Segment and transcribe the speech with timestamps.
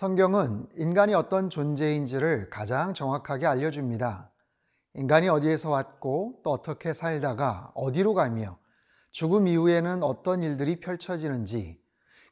[0.00, 4.30] 성경은 인간이 어떤 존재인지를 가장 정확하게 알려줍니다.
[4.94, 8.56] 인간이 어디에서 왔고 또 어떻게 살다가 어디로 가며
[9.10, 11.78] 죽음 이후에는 어떤 일들이 펼쳐지는지,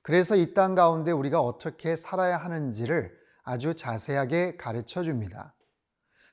[0.01, 5.55] 그래서 이 땅 가운데 우리가 어떻게 살아야 하는지를 아주 자세하게 가르쳐 줍니다.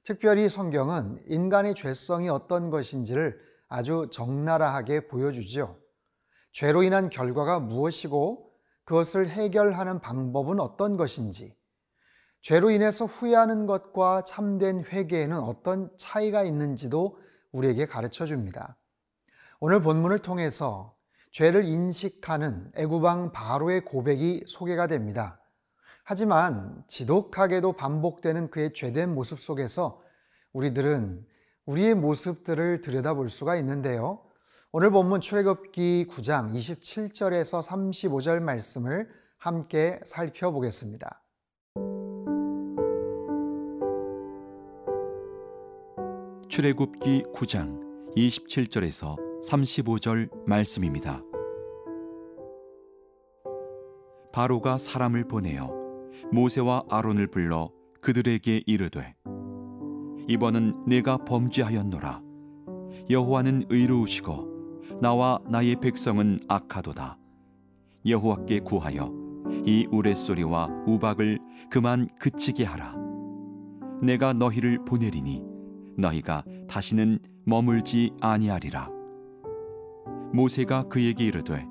[0.06, 5.78] 특별히 성경은 인간의 죄성이 어떤 것인지를 아주 적나라하게 보여주죠.
[6.54, 8.45] 죄로 인한 결과가 무엇이고
[8.86, 11.56] 그것을 해결하는 방법은 어떤 것인지,
[12.42, 17.18] 죄로 인해서 후회하는 것과 참된 회개에는 어떤 차이가 있는지도
[17.52, 18.78] 우리에게 가르쳐 줍니다.
[19.60, 20.96] 오늘 본문을 통해서
[21.32, 25.40] 죄를 인식하는 애구방 바로의 고백이 소개가 됩니다.
[26.04, 30.02] 하지만 지독하게도 반복되는 그의 죄된 모습 속에서
[30.54, 31.26] 우리들은
[31.66, 34.25] 우리의 모습들을 들여다볼 수가 있는데요.
[34.78, 41.24] 오늘 본문 출애굽기 9장 27절에서 35절 말씀을 함께 살펴보겠습니다.
[46.50, 47.80] 출애굽기 9장
[48.18, 49.16] 27절에서
[49.50, 51.22] 35절 말씀입니다.
[54.34, 55.72] 바로가 사람을 보내어
[56.34, 59.16] 모세와 아론을 불러 그들에게 이르되
[60.28, 62.22] 이번은 내가 범죄하였노라
[63.10, 64.55] 여호와는 의로우시고
[65.02, 67.18] 나와 나의 백성은 악하도다.
[68.06, 69.12] 여호와께 구하여
[69.66, 72.96] 이 우레소리와 우박을 그만 그치게 하라.
[74.02, 75.44] 내가 너희를 보내리니
[75.98, 78.90] 너희가 다시는 머물지 아니하리라.
[80.34, 81.66] 모세가 그에게 이르되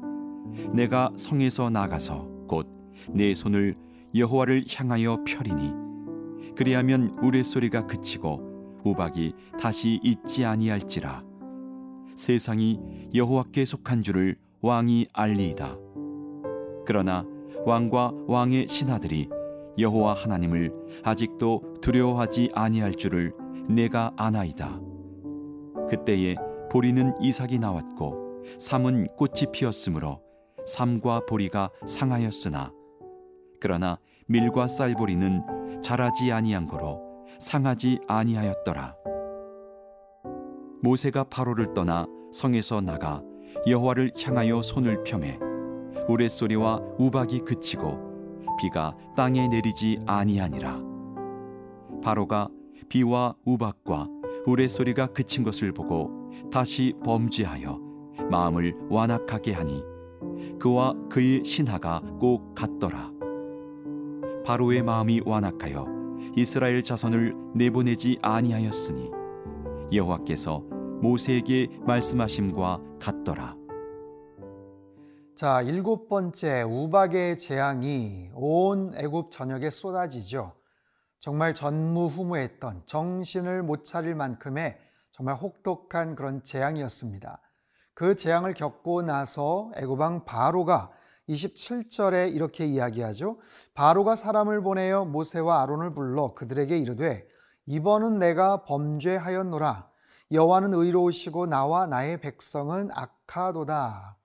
[0.73, 2.75] 내가 성에서 나가서 곧
[3.13, 3.75] 내 손을
[4.15, 5.73] 여호와를 향하여 펴리니
[6.57, 11.25] 그리하면 우레소리가 그치고 우박이 다시 있지 아니할지라.
[12.17, 12.81] 세상이
[13.15, 15.77] 여호와께 속한 줄을 왕이 알리이다.
[16.87, 17.27] 그러나
[17.65, 19.29] 왕과 왕의 신하들이
[19.79, 23.33] 여호와 하나님을 아직도 두려워하지 아니할 줄을
[23.69, 24.81] 내가 아나이다.
[25.89, 26.37] 그때에
[26.71, 30.21] 보리는 이삭이 나왔고 삼은 꽃이 피었으므로
[30.67, 32.73] 삼과 보리가 상하였으나
[33.61, 37.01] 그러나 밀과 쌀보리는 자라지 아니한 거로
[37.39, 38.95] 상하지 아니하였더라.
[40.85, 43.23] 모세가 바로를 떠나 성에서 나가
[43.67, 45.39] 여호와를 향하여 손을 펴매
[46.09, 50.79] 우레소리와 우박이 그치고 비가 땅에 내리지 아니하니라.
[52.03, 52.51] 바로가
[52.91, 54.09] 비와 우박과
[54.45, 57.81] 우레소리가 그친 것을 보고 다시 범죄하여
[58.31, 59.83] 마음을 완악하게 하니
[60.59, 63.11] 그와 그의 신하가 꼭 같더라.
[64.45, 65.87] 바로의 마음이 완악하여
[66.37, 69.11] 이스라엘 자손을 내보내지 아니하였으니
[69.91, 73.57] 여호와께서 모세에게 말씀하심과 같더라.
[75.35, 80.53] 자, 일곱 번째 우박의 재앙이 온 애굽 전역에 쏟아지죠.
[81.19, 84.79] 정말 전무후무했던 정신을 못 차릴 만큼의
[85.11, 87.41] 정말 혹독한 그런 재앙이었습니다.
[87.95, 90.91] 그 재앙을 겪고 나서 애굽왕 바로가
[91.29, 93.39] 27절에 이렇게 이야기하죠.
[93.75, 97.27] 바로가 사람을 보내어 모세와 아론을 불러 그들에게 이르되
[97.67, 99.89] 이번은 내가 범죄하였노라
[100.35, 104.19] 여호와는 의로우시고 나와 나의 백성은 악하도다.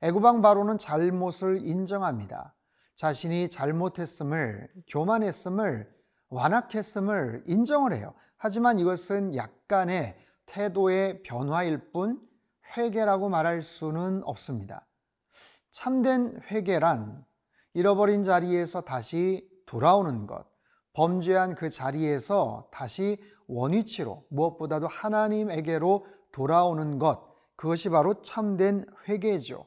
[0.00, 2.54] 애굽왕 바로는 잘못을 인정합니다.
[2.96, 5.88] 자신이 잘못했음을 교만했음을
[6.30, 8.14] 완악했음을 인정을 해요.
[8.38, 12.20] 하지만 이것은 약간의 태도의 변화일 뿐
[12.76, 14.86] 회개라고 말할 수는 없습니다.
[15.70, 17.24] 참된 회개란
[17.74, 20.46] 잃어버린 자리에서 다시 돌아오는 것,
[20.94, 23.20] 범죄한 그 자리에서 다시
[23.52, 27.20] 원위치로 무엇보다도 하나님에게로 돌아오는 것,
[27.56, 29.66] 그것이 바로 참된 회개죠.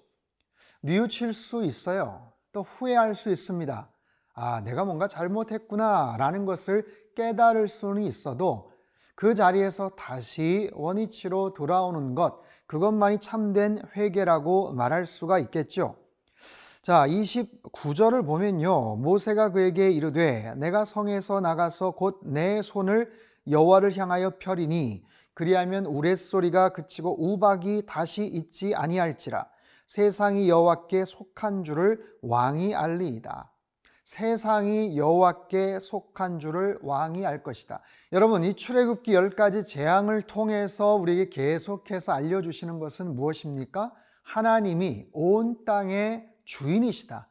[0.82, 2.32] 뉘우칠 수 있어요.
[2.52, 3.90] 또 후회할 수 있습니다.
[4.34, 6.85] 아, 내가 뭔가 잘못했구나 라는 것을
[7.16, 8.72] 깨달을 수는 있어도
[9.16, 15.96] 그 자리에서 다시 원위치로 돌아오는 것, 그것만이 참된 회개라고 말할 수가 있겠죠.
[16.81, 18.97] 자, 29절을 보면요.
[18.97, 23.11] 모세가 그에게 이르되 내가 성에서 나가서 곧 내 손을
[23.50, 29.47] 여호와를 향하여 펴리니 그리하면 우레소리가 그치고 우박이 다시 있지 아니할지라
[29.88, 33.52] 세상이 여호와께 속한 줄을 왕이 알리이다.
[34.03, 37.82] 세상이 여호와께 속한 줄을 왕이 알 것이다.
[38.12, 43.94] 여러분 이 출애굽기 10가지 재앙을 통해서 우리에게 계속해서 알려 주시는 것은 무엇입니까?
[44.22, 47.28] 하나님이 온 땅의 주인이시다.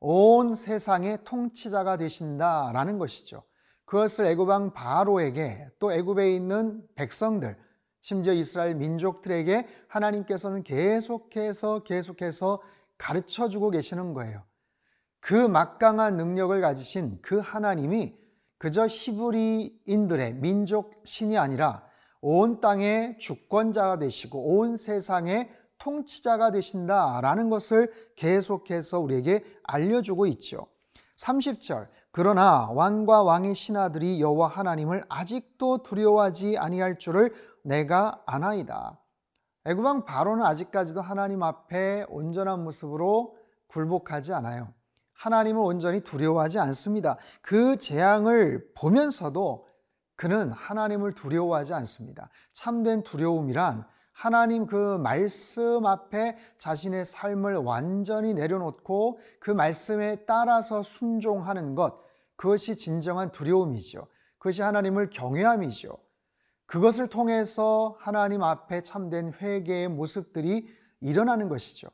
[0.00, 3.42] 온 세상의 통치자가 되신다라는 것이죠.
[3.88, 7.56] 그것을 애굽왕 바로에게 또 애굽에 있는 백성들
[8.02, 12.62] 심지어 이스라엘 민족들에게 하나님께서는 계속해서 계속해서
[12.98, 14.42] 가르쳐 주고 계시는 거예요.
[15.20, 18.14] 그 막강한 능력을 가지신 그 하나님이
[18.58, 21.82] 그저 히브리인들의 민족 신이 아니라
[22.20, 30.66] 온 땅의 주권자가 되시고 온 세상의 통치자가 되신다라는 것을 계속해서 우리에게 알려주고 있죠.
[31.16, 31.88] 30절
[32.18, 37.32] 그러나 왕과 왕의 신하들이 여호와 하나님을 아직도 두려워하지 아니할 줄을
[37.62, 38.98] 내가 아나이다.
[39.66, 43.36] 애굽 왕 바로는 아직까지도 하나님 앞에 온전한 모습으로
[43.68, 44.74] 굴복하지 않아요.
[45.12, 47.18] 하나님을 온전히 두려워하지 않습니다.
[47.40, 49.68] 그 재앙을 보면서도
[50.16, 52.30] 그는 하나님을 두려워하지 않습니다.
[52.52, 62.07] 참된 두려움이란 하나님 그 말씀 앞에 자신의 삶을 완전히 내려놓고 그 말씀에 따라서 순종하는 것,
[62.38, 64.06] 그것이 진정한 두려움이죠.
[64.38, 65.98] 그것이 하나님을 경외함이죠.
[66.66, 70.68] 그것을 통해서 하나님 앞에 참된 회개의 모습들이
[71.00, 71.88] 일어나는 것이죠.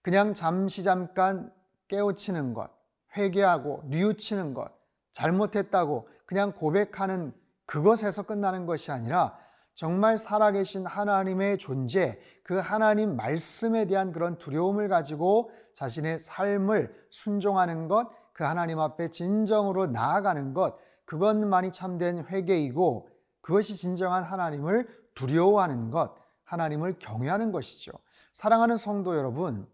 [0.00, 1.52] 그냥 잠시 잠깐
[1.88, 2.70] 깨우치는 것,
[3.16, 4.70] 회개하고 뉘우치는 것,
[5.12, 7.34] 잘못했다고 그냥 고백하는
[7.66, 9.36] 그것에서 끝나는 것이 아니라
[9.74, 18.10] 정말 살아계신 하나님의 존재, 그 하나님 말씀에 대한 그런 두려움을 가지고 자신의 삶을 순종하는 것,
[18.38, 23.08] 그 하나님 앞에 진정으로 나아가는 것, 그것만이 참된 회개이고
[23.40, 24.86] 그것이 진정한 하나님을
[25.16, 26.14] 두려워하는 것,
[26.44, 27.90] 하나님을 경외하는 것이죠.
[28.34, 29.68] 사랑하는 성도 여러분,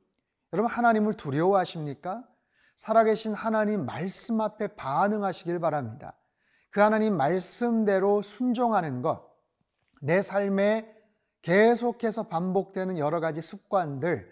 [0.54, 2.24] 여러분 하나님을 두려워하십니까?
[2.76, 6.16] 살아계신 하나님 말씀 앞에 반응하시길 바랍니다.
[6.70, 9.30] 그 하나님 말씀대로 순종하는 것,
[10.00, 10.90] 내 삶에
[11.42, 14.26] 계속해서 반복되는 여러 가지 습관들,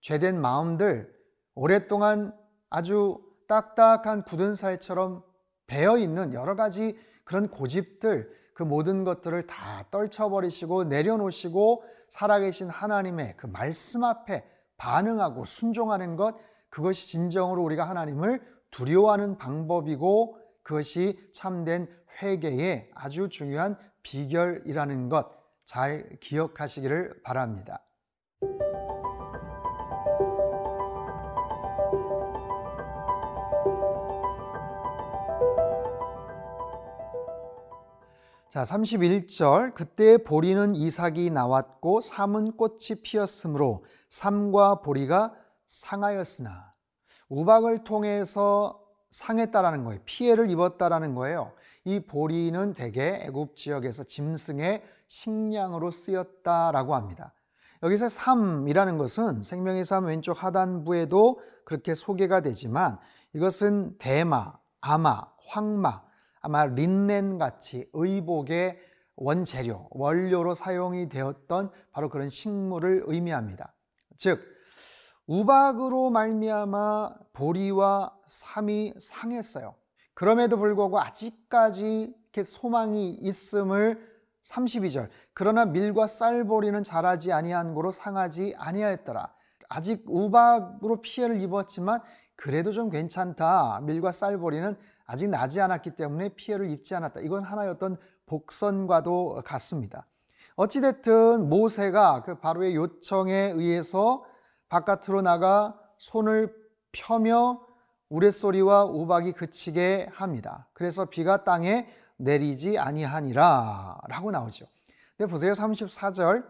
[0.00, 1.14] 죄된 마음들,
[1.54, 2.34] 오랫동안
[2.70, 5.22] 아주 딱딱한 굳은 살처럼
[5.66, 13.46] 배어 있는 여러 가지 그런 고집들, 그 모든 것들을 다 떨쳐버리시고 내려놓으시고 살아계신 하나님의 그
[13.46, 14.44] 말씀 앞에
[14.76, 16.36] 반응하고 순종하는 것,
[16.68, 21.88] 그것이 진정으로 우리가 하나님을 두려워하는 방법이고 그것이 참된
[22.22, 27.80] 회개의 아주 중요한 비결이라는 것 잘 기억하시기를 바랍니다.
[38.54, 45.34] 자, 31절 그때 보리는 이삭이 나왔고 삼은 꽃이 피었으므로 삼과 보리가
[45.66, 46.72] 상하였으나
[47.28, 48.80] 우박을 통해서
[49.10, 50.00] 상했다라는 거예요.
[50.04, 51.50] 피해를 입었다라는 거예요.
[51.82, 57.34] 이 보리는 대개 애굽 지역에서 짐승의 식량으로 쓰였다라고 합니다.
[57.82, 63.00] 여기서 삼이라는 것은 생명의 삶 왼쪽 하단부에도 그렇게 소개가 되지만
[63.32, 66.03] 이것은 대마, 아마, 황마
[66.44, 68.78] 아마 린넨 같이 의복의
[69.16, 73.72] 원재료, 원료로 사용이 되었던 바로 그런 식물을 의미합니다.
[74.18, 74.40] 즉
[75.26, 79.74] 우박으로 말미암아 보리와 삼이 상했어요.
[80.12, 84.06] 그럼에도 불구하고 아직까지 이렇게 소망이 있음을
[84.42, 89.32] 32절 그러나 밀과 쌀보리는 자라지 아니한 고로 상하지 아니하였더라.
[89.70, 92.02] 아직 우박으로 피해를 입었지만
[92.36, 93.80] 그래도 좀 괜찮다.
[93.84, 97.20] 밀과 쌀보리는 아직 나지 않았기 때문에 피해를 입지 않았다.
[97.20, 97.96] 이건 하나의 어떤
[98.26, 100.06] 복선과도 같습니다.
[100.56, 104.24] 어찌됐든 모세가 그 바로의 요청에 의해서
[104.68, 106.54] 바깥으로 나가 손을
[106.92, 107.60] 펴며
[108.08, 110.68] 우레소리와 우박이 그치게 합니다.
[110.72, 114.66] 그래서 비가 땅에 내리지 아니하니라 라고 나오죠.
[115.16, 115.52] 근데 보세요.
[115.52, 116.44] 34절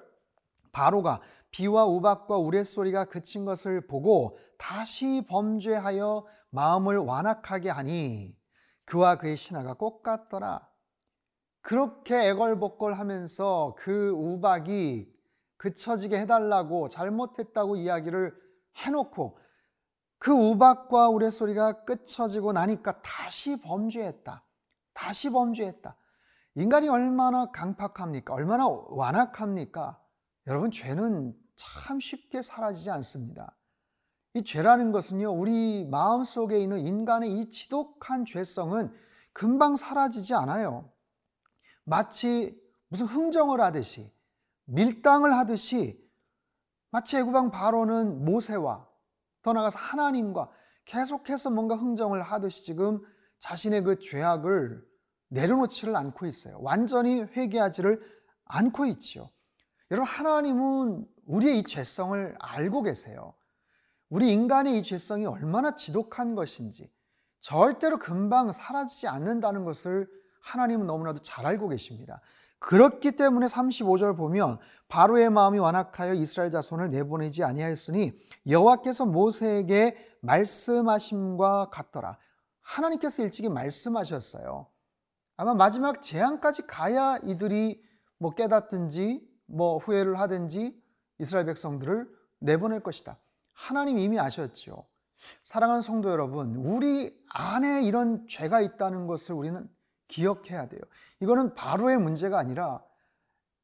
[0.73, 1.21] 바로가
[1.51, 8.37] 비와 우박과 우레소리가 그친 것을 보고 다시 범죄하여 마음을 완악하게 하니
[8.85, 10.69] 그와 그의 신하가 꼭 같더라.
[11.63, 15.13] 그렇게 애걸복걸하면서 그 우박이
[15.57, 18.35] 그쳐지게 해달라고 잘못했다고 이야기를
[18.77, 19.39] 해놓고
[20.19, 24.45] 그 우박과 우레소리가 끝쳐지고 나니까 다시 범죄했다.
[24.93, 25.97] 다시 범죄했다.
[26.57, 28.33] 인간이 얼마나 강팍합니까?
[28.33, 30.01] 얼마나 완악합니까?
[30.47, 33.57] 여러분, 죄는 참 쉽게 사라지지 않습니다.
[34.35, 38.93] 이 죄라는 것은요, 우리 마음 속에 있는 인간의 이 지독한 죄성은
[39.33, 40.91] 금방 사라지지 않아요.
[41.85, 44.13] 마치 무슨 흥정을 하듯이,
[44.65, 46.03] 밀당을 하듯이,
[46.91, 48.89] 마치 애구방 바로는 모세와
[49.43, 50.51] 더 나아가서 하나님과
[50.85, 53.01] 계속해서 뭔가 흥정을 하듯이 지금
[53.39, 54.85] 자신의 그 죄악을
[55.29, 56.59] 내려놓지를 않고 있어요.
[56.61, 58.01] 완전히 회개하지를
[58.47, 59.31] 않고 있지요.
[59.91, 63.35] 여러분, 하나님은 우리의 이 죄성을 알고 계세요.
[64.09, 66.91] 우리 인간의 이 죄성이 얼마나 지독한 것인지
[67.41, 70.09] 절대로 금방 사라지지 않는다는 것을
[70.41, 72.21] 하나님은 너무나도 잘 알고 계십니다.
[72.59, 74.59] 그렇기 때문에 35절 보면
[74.89, 78.19] 바로의 마음이 완악하여 이스라엘 자손을 내보내지 아니하였으니
[78.49, 82.17] 여호와께서 모세에게 말씀하심과 같더라.
[82.63, 84.67] 하나님께서 일찍이 말씀하셨어요.
[85.37, 87.83] 아마 마지막 재앙까지 가야 이들이
[88.19, 90.75] 뭐 깨닫든지 뭐 후회를 하든지
[91.19, 92.09] 이스라엘 백성들을
[92.39, 93.19] 내보낼 것이다.
[93.55, 94.87] 하나님 이미 아셨죠.
[95.45, 99.69] 사랑하는 성도 여러분, 우리 안에 이런 죄가 있다는 것을 우리는
[100.09, 100.81] 기억해야 돼요.
[101.21, 102.83] 이거는 바로의 문제가 아니라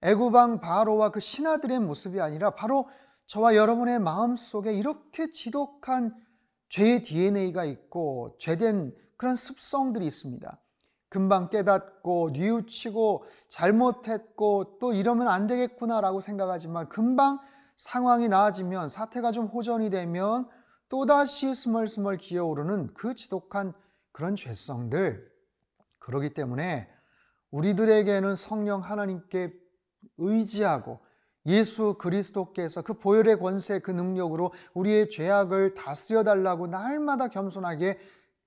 [0.02, 2.88] 애굽왕 바로와 그 신하들의 모습이 아니라 바로
[3.26, 6.14] 저와 여러분의 마음 속에 이렇게 지독한
[6.70, 10.58] 죄의 DNA가 있고 죄된 그런 습성들이 있습니다.
[11.10, 17.38] 금방 깨닫고 뉘우치고 잘못했고 또 이러면 안 되겠구나라고 생각하지만 금방
[17.80, 20.46] 상황이 나아지면 사태가 좀 호전이 되면
[20.90, 23.72] 또다시 스멀스멀 기어오르는 그 지독한
[24.12, 25.26] 그런 죄성들
[25.98, 26.90] 그러기 때문에
[27.50, 29.54] 우리들에게는 성령 하나님께
[30.18, 31.00] 의지하고
[31.46, 37.98] 예수 그리스도께서 그 보혈의 권세 그 능력으로 우리의 죄악을 다스려 달라고 날마다 겸손하게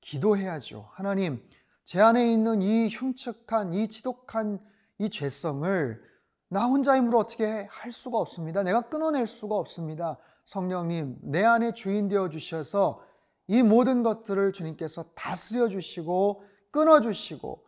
[0.02, 0.90] 기도해야죠.
[0.92, 1.44] 하나님,
[1.86, 4.60] 제 안에 있는 이 흉측한 이 지독한
[5.00, 6.13] 이 죄성을
[6.54, 8.62] 나 혼자 힘으로 어떻게 할 수가 없습니다.
[8.62, 10.20] 내가 끊어낼 수가 없습니다.
[10.46, 13.04] 성령님, 내 안에 주인 되어 주셔서
[13.48, 17.66] 이 모든 것들을 주님께서 다스려 주시고 끊어 주시고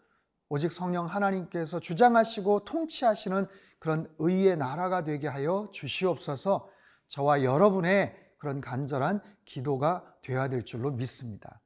[0.50, 3.48] 오직 성령 하나님께서 주장하시고 통치하시는
[3.80, 6.70] 그런 의의 나라가 되게 하여 주시옵소서
[7.08, 11.60] 저와 여러분의 그런 간절한 기도가 되어야 될 줄로 믿습니다.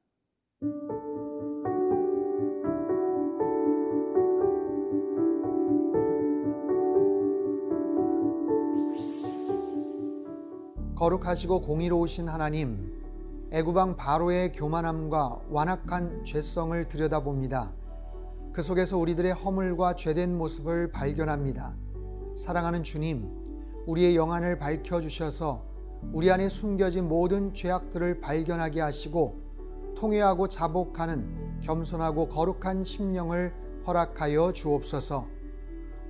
[11.00, 12.92] 거룩하시고 공의로우신 하나님,
[13.52, 17.72] 애구방 바로의 교만함과 완악한 죄성을 들여다봅니다.
[18.52, 21.74] 그 속에서 우리들의 허물과 죄된 모습을 발견합니다.
[22.36, 23.30] 사랑하는 주님,
[23.88, 25.64] 우리의 영안을 밝혀 주셔서
[26.12, 29.40] 우리 안에 숨겨진 모든 죄악들을 발견하게 하시고
[29.96, 33.54] 통회하고 자복하는 겸손하고 거룩한 심령을
[33.88, 35.26] 허락하여 주옵소서.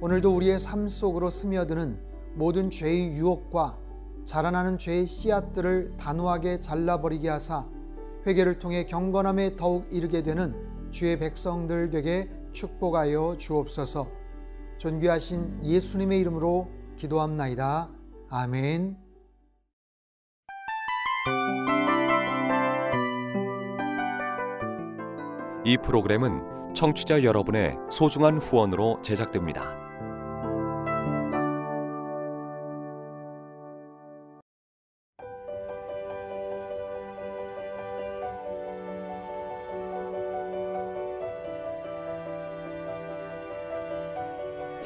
[0.02, 2.00] 오늘도 우리의 삶 속으로 스며드는
[2.34, 3.89] 모든 죄의 유혹과
[4.30, 7.66] 자라나는 죄의 씨앗들을 단호하게 잘라버리게 하사
[8.28, 10.54] 회개를 통해 경건함에 더욱 이르게 되는
[10.92, 14.08] 주의 백성들 되게 축복하여 주옵소서.
[14.78, 17.90] 존귀하신 예수님의 이름으로 기도합나이다.
[18.30, 18.98] 아멘.
[25.66, 29.89] 이 프로그램은 청취자 여러분의 소중한 후원으로 제작됩니다.